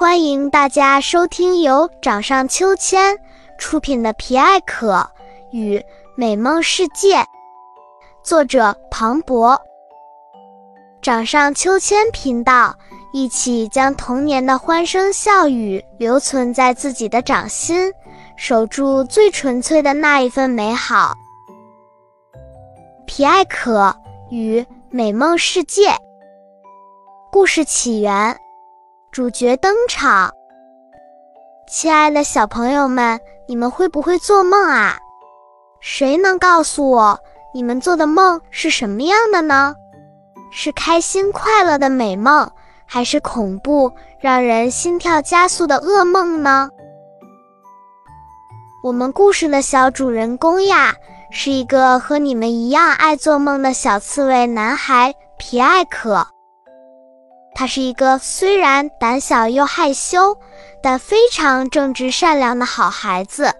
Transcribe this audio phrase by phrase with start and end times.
[0.00, 3.18] 欢迎大家收听由掌上秋千
[3.58, 5.06] 出品的《皮艾可
[5.50, 5.84] 与
[6.14, 7.18] 美梦世界》，
[8.22, 9.60] 作者庞博。
[11.02, 12.74] 掌上秋千频道
[13.12, 17.92] 一起将童年的欢声笑语留存在自己的掌心，
[18.36, 21.12] 守住最纯粹的那一份美好。
[23.04, 23.94] 皮艾可
[24.30, 25.94] 与美梦世界
[27.30, 28.34] 故事起源。
[29.20, 30.32] 主角登场，
[31.68, 34.96] 亲爱的小朋友们，你们会不会做梦啊？
[35.78, 37.20] 谁能告诉我，
[37.52, 39.74] 你们做的梦是什么样的呢？
[40.50, 42.50] 是开心快乐的美梦，
[42.86, 46.70] 还是恐怖让人心跳加速的噩梦呢？
[48.82, 50.94] 我们故事的小主人公呀，
[51.30, 56.26] 是一个和你们一样爱做梦的小刺猬男孩皮艾可。
[57.54, 60.36] 他是一个虽然胆小又害羞，
[60.82, 63.52] 但非常正直善良的好孩子。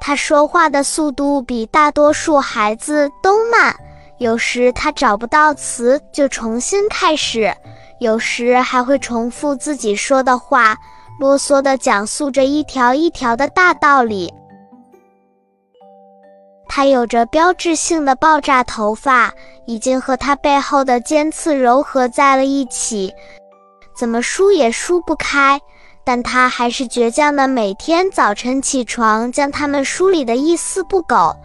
[0.00, 3.74] 他说话的速度比大多数孩子都慢，
[4.18, 7.54] 有时他找不到词就重新开始，
[8.00, 10.76] 有时还会重复自己说的话，
[11.20, 14.32] 啰嗦地讲述着一条一条的大道理。
[16.74, 19.30] 他有着标志性的爆炸头发，
[19.66, 23.12] 已经和他背后的尖刺柔合在了一起，
[23.94, 25.60] 怎么梳也梳不开。
[26.02, 31.36] 但他还是倔强的，每天早晨起床将它们梳理得一丝不苟，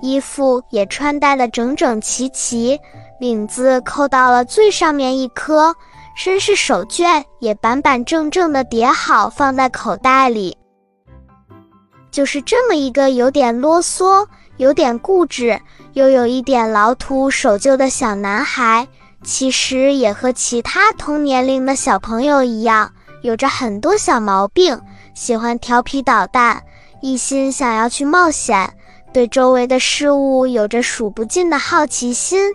[0.00, 2.80] 衣服也穿戴得整整齐齐，
[3.20, 5.74] 领子扣到了最上面一颗，
[6.18, 10.56] 绅士手绢也板板正正地叠好放在口袋里。
[12.10, 14.26] 就是这么一个有点啰嗦。
[14.56, 15.60] 有点固执，
[15.92, 18.88] 又有一点老土守旧的小男孩，
[19.22, 24.80] 其实也和其他同年龄的小朋友一样，有着很多小毛病，
[25.14, 26.62] 喜欢调皮捣蛋，
[27.02, 28.74] 一心想要去冒险，
[29.12, 32.52] 对周围的事物有着数不尽的好奇心。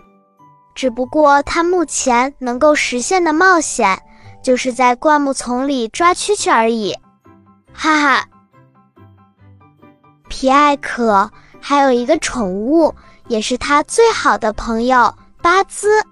[0.74, 4.00] 只不过他目前能够实现的冒险，
[4.42, 6.96] 就是在灌木丛里抓蛐蛐而已。
[7.72, 8.24] 哈哈，
[10.28, 11.30] 皮艾可。
[11.62, 12.92] 还有一个宠物，
[13.28, 16.02] 也是他最好的朋友巴兹。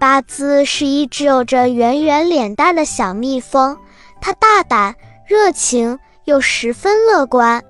[0.00, 3.78] 巴兹是一只有着圆圆脸蛋的小蜜蜂，
[4.20, 7.62] 它大胆、热情又十分乐观。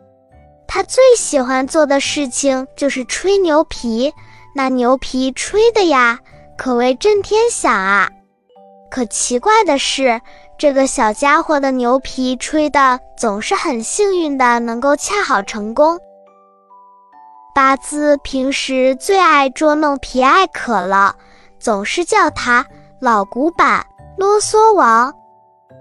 [0.67, 4.11] 它最喜欢做的事情就是吹牛皮，
[4.55, 6.19] 那牛皮吹的呀，
[6.57, 8.09] 可谓震天响啊！
[8.91, 10.19] 可奇怪的是，
[10.59, 15.99] 这个小家伙的牛皮吹的总是很幸运的，能够恰好成功。
[17.55, 21.15] 巴兹平时最爱捉弄皮艾可了，
[21.59, 22.65] 总是叫他
[22.99, 23.85] “老古板、
[24.17, 25.13] 啰嗦王”。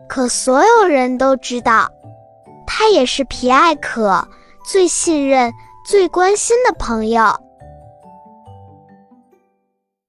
[0.10, 1.90] 可所有人都知道，
[2.68, 4.28] 他也是皮艾可
[4.66, 5.54] 最信任、
[5.86, 7.34] 最关心的朋友。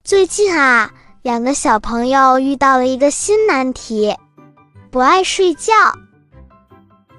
[0.02, 0.90] 最近啊，
[1.22, 4.16] 两个小朋友遇到了一个新难题：
[4.90, 5.72] 不爱睡觉。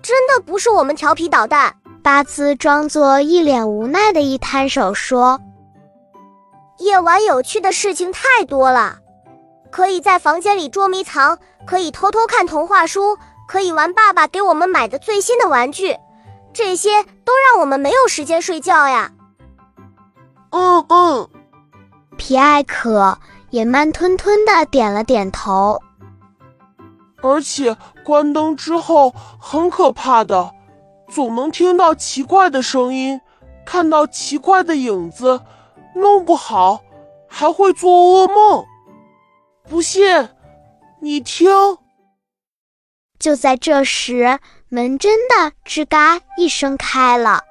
[0.01, 1.73] 真的不是我们调皮捣蛋。
[2.03, 5.39] 巴兹装作一脸无奈的一摊手说
[6.79, 8.97] ：“夜晚有趣的事情太多了，
[9.71, 15.95] 可以在房间里捉迷藏，可以偷偷看童话书，可以玩爸爸给我们买的最新的玩具，
[16.51, 19.09] 这些都让我们没有时间睡觉呀。”
[20.51, 21.29] 嗯嗯，
[22.17, 23.17] 皮艾可
[23.49, 25.79] 也慢吞吞的点了点头。
[27.21, 30.51] 而且关灯之后很可怕的。
[31.13, 33.21] 总能听到奇怪的声音，
[33.63, 35.41] 看到奇怪的影子，
[35.93, 36.81] 弄不好
[37.27, 38.65] 还会做噩梦。
[39.69, 40.29] 不信，
[40.99, 41.51] 你听。
[43.19, 47.41] 就在这时，门真的吱嘎一声开了。